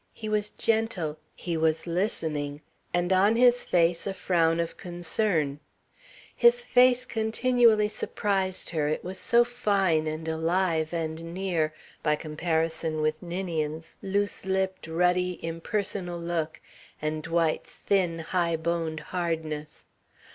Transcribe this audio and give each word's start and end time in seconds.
He 0.13 0.27
was 0.27 0.49
gentle, 0.49 1.19
he 1.35 1.55
was 1.55 1.85
listening, 1.85 2.63
and 2.91 3.13
on 3.13 3.35
his 3.35 3.65
face 3.67 4.07
a 4.07 4.15
frown 4.15 4.59
of 4.59 4.75
concern. 4.75 5.59
His 6.35 6.65
face 6.65 7.05
continually 7.05 7.87
surprised 7.87 8.71
her, 8.71 8.87
it 8.87 9.03
was 9.03 9.19
so 9.19 9.43
fine 9.43 10.07
and 10.07 10.27
alive 10.27 10.91
and 10.91 11.35
near, 11.35 11.71
by 12.01 12.15
comparison 12.15 13.01
with 13.01 13.21
Ninian's 13.21 13.95
loose 14.01 14.43
lipped, 14.43 14.87
ruddy, 14.87 15.37
impersonal 15.45 16.19
look 16.19 16.59
and 16.99 17.21
Dwight's 17.21 17.77
thin, 17.77 18.17
high 18.17 18.55
boned 18.55 19.01
hardness. 19.13 19.85